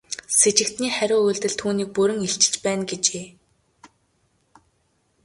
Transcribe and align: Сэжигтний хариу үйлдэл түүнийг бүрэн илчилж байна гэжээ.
Сэжигтний 0.39 0.91
хариу 0.97 1.19
үйлдэл 1.27 1.55
түүнийг 1.61 1.89
бүрэн 1.95 2.23
илчилж 2.27 2.55
байна 2.65 2.83
гэжээ. 2.89 3.27